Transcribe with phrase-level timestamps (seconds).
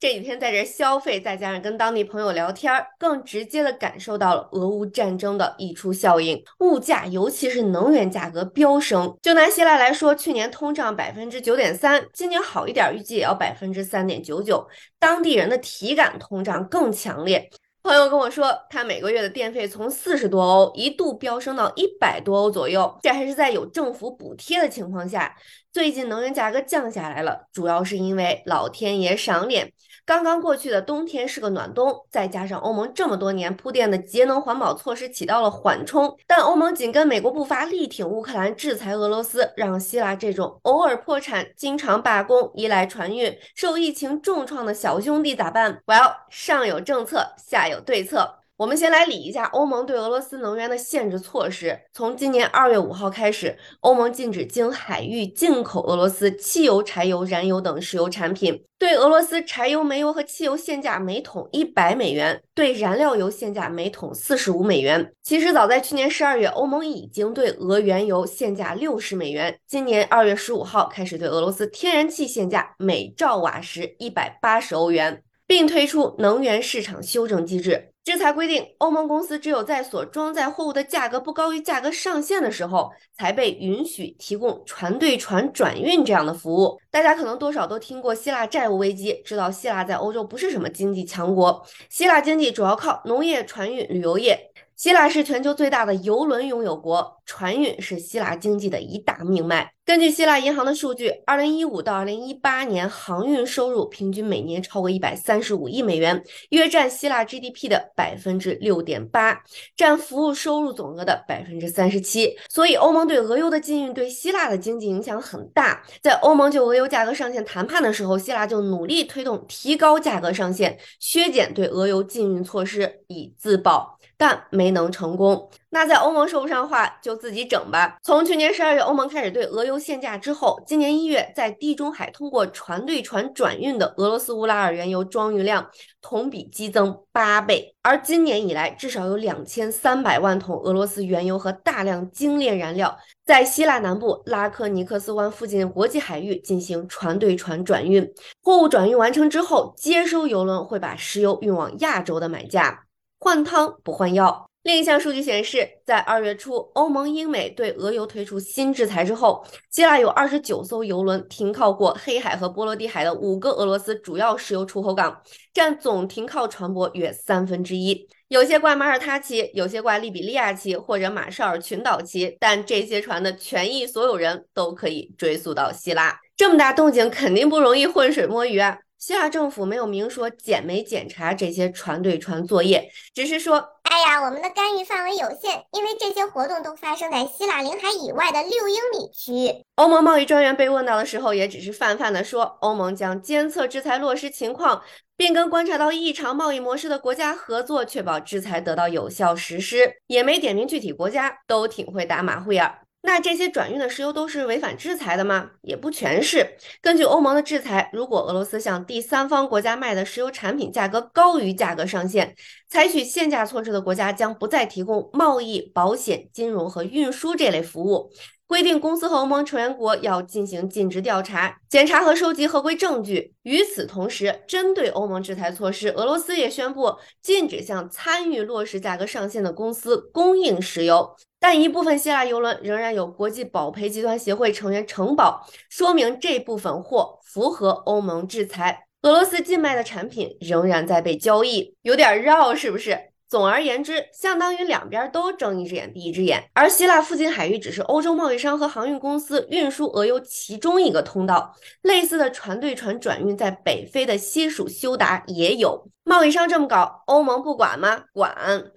[0.00, 9.12] 这几天在这消费，再加上跟当地朋友聊天，更直接的感受到了俄乌战争的溢出效应，物价尤其是能源价格飙升。
[9.20, 14.64] 就拿希腊来说，去年通胀百分之九点三，今年好一点，预计也要百分之三点九九，
[15.00, 17.50] 当地人的体感通胀更强烈。
[17.82, 25.34] 朋友跟我说，他每个月的电费从四十多欧一度飙升到一百多欧左右，这还是在有政府补贴的情况下。
[25.72, 29.72] 最近能源价格降下来了，主要是因为老天爷赏脸。
[30.04, 48.38] 刚刚过去的冬天是个暖冬，再加上欧盟这么多年铺垫的节能环保措施起到了缓冲，但欧盟紧跟美国步伐，力挺乌克兰，制裁俄罗斯，让希腊这种偶尔破产、经常罢工、依赖船运、受疫情重创的小兄弟咋办？Well，上有政策，下有对策。
[48.58, 51.78] 我们先来理一下欧盟对俄罗斯能源的限制措施。
[51.92, 65.12] 从今年二月五号开始，欧盟禁止经海域进口俄罗斯汽油、柴油、燃油等石油产品，对俄罗斯柴油、煤油和汽油限价每桶一百美元，对燃料油限价每桶四十五美元。
[65.22, 69.56] 其实早在去年十二月，欧盟已经对俄原油限价六十美元。
[69.68, 77.92] 今年二月十五号开始对俄罗斯天然气限价每兆瓦时一百八十欧元，并推出能源市场修正机制。
[78.08, 86.80] 制裁规定，欧盟公司只有在所装载货物的价格不高于价格上限的时候，才被允许提供船对船转运这样的服务。
[86.90, 91.62] 大家可能多少都听过希腊债务危机，知道希腊在欧洲不是什么经济强国。
[91.90, 94.52] 希腊经济主要靠农业、船运、旅游业。
[94.74, 99.70] 希腊是全球最大的邮轮拥有国，船运是希腊经济的一大命脉。
[99.84, 109.42] 根据希腊银行的数据，二零一五到二零一八年航运收入平均每年超过一百三十五亿美元，约占希腊 GDP 的百分之六点八，
[109.76, 112.34] 占服务收入总额的百分之三十七。
[112.48, 115.82] 所以，欧盟对俄油的禁运对希腊的经济影响很大。
[116.02, 123.98] 在欧盟就俄油价格上限谈判的时候，希腊就努力推动提高价格上限，削减对俄油禁运措施，以自保。
[124.20, 127.98] 但没能成功，那在欧盟说不上话，就自己整吧。
[128.02, 135.68] 从去年十二月欧盟开始对俄油限价之后，今年一月在地中海通过船对船转运的俄罗斯乌拉尔原油装运量
[136.00, 142.96] 同比激增八倍，而今年以来至少有两千三百万桶俄罗斯原油和大量精炼燃料
[143.26, 148.10] 在希腊南部拉科尼克斯湾附近国际海域进行船对船转运。
[148.42, 152.84] 货物转运完成之后，接收油轮会把石油运往亚洲的买家。
[153.20, 154.47] 换汤不换药。
[154.68, 165.22] 另一项数据显示，在二月初，欧盟、英美对俄油推出新制裁之后，希腊有二十九艘油轮停靠过黑海和波罗的海的五个俄罗斯主要石油出口港，
[165.54, 168.06] 占总停靠船舶约三分之一。
[168.28, 176.20] 有些挂马耳他旗，有些挂利比利亚旗或者马绍尔群岛旗，但这些船的权益所有人都可以追溯到希腊。
[176.36, 178.76] 这么大动静，肯定不容易浑水摸鱼啊！
[178.98, 194.82] 希腊政府没有明说检没检查这些船对船作业，只是说：“哎呀，我们的干预范围有限，因为这些活动都发生在希腊领海以外的六英里区域。”欧盟贸易专员被问到的时候，也只是泛泛的说：“欧盟将监测制裁落实情况，
[195.16, 202.80] 并跟观察到异常贸易模式的国家合作，确保制裁得到有效实施。”也没点名具体国家，都挺会打马虎眼儿。
[203.08, 205.52] 那这些转运的石油都是违反制裁的吗？
[205.62, 206.58] 也不全是。
[206.82, 212.36] 根据欧盟的制裁，如果俄罗斯向第三方国家卖的石油产品价格高于价格上限，
[212.68, 218.12] 采取限价措施的国家将不再提供贸易、保险、金融和运输这类服务。
[218.48, 223.34] 规定公司和欧盟成员国要进行尽职调查、检查和收集合规证据。
[223.42, 231.14] 与此同时，针对欧盟制裁措施，俄罗斯也宣布禁止向参与落实价格上限的公司供应石油。
[231.38, 238.86] 但一部分希腊油轮仍然有国际保赔集团协会成员承保，说明这部分货符合欧盟制裁。
[239.02, 242.98] 俄罗斯禁卖的产品仍然在被交易，有点绕，是不是？
[243.28, 246.42] 总而言之，相当于两边都睁一只眼闭一只眼。
[246.54, 255.88] 而希腊附近海域只是欧洲贸易商和航运公司运输俄油其中一个通道，类似的船对船转运在北非的西属休达也有。
[256.08, 258.04] 贸易商这么搞，欧盟不管吗？
[258.14, 258.34] 管。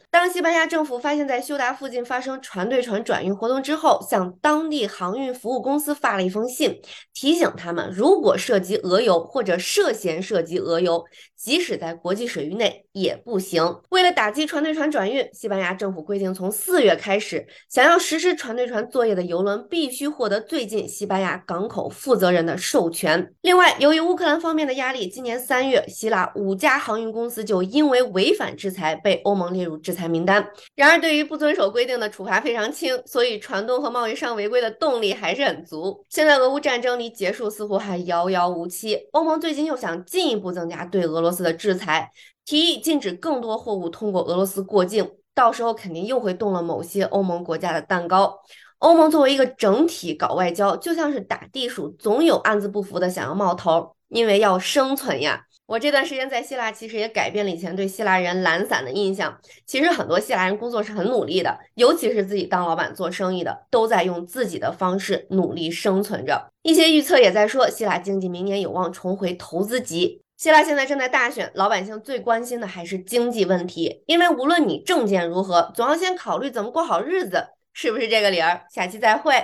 [0.10, 6.82] 当西班牙政府发现，在休达附近发生船对船转运活动之后，向当地航运服务公司发了一封信，
[7.14, 11.06] 提醒他们，如果涉及俄油或者涉嫌涉及俄油，
[11.38, 13.80] 即使在国际水域内也不行。
[13.92, 23.34] 为了打击船对船转运，西班牙政府规定，从四月开始，想要实施船对船作业的游轮必须获得最近西班牙港口负责人的授权。
[23.40, 30.02] 另外，由于乌克兰方面的压力，今年三月，希腊五家航运公公司就因为违反制裁被欧盟列入制裁。
[30.12, 30.46] 名单。
[30.76, 36.04] 然而，对于不遵守规定的处罚非常轻，所以船东和贸易商违规的动力还是很足。
[36.10, 39.08] 现在，俄乌战争离结束似乎还遥遥无期。
[39.12, 42.12] 欧盟最近又想进一步增加对俄罗斯的制裁，
[42.44, 45.10] 提议禁止更多货物通过俄罗斯过境。
[45.34, 48.38] 到时候肯定又会动了某些欧盟国家的蛋糕。
[48.80, 55.46] 欧盟作为一个整体搞外交，就像是打地鼠，总有暗自不服的想要冒头，因为要生存呀。
[55.72, 59.40] 我这段时间在希腊，其实也改变了以前对希腊人懒散的印象。
[59.66, 66.52] 其实很多希腊人工作是很努力的，尤其是自己当老板做生意的，都在用自己的方式努力生存着。
[66.64, 70.22] 一些预测也在说，希腊经济明年有望重回投资级。
[70.36, 78.64] 希腊现在正在大选，老百姓最关心的还是经济问题，因为无论你政见如何，总要先考虑怎么过好日子，是不是这个理儿？
[78.70, 79.36] 下期再会。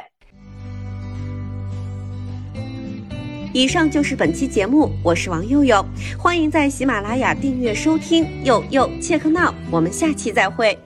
[3.53, 5.83] 以上就是本期节目，我是王佑佑，
[6.17, 10.77] 欢迎在喜马拉雅订阅收听，佑佑切克闹，我们下期再会。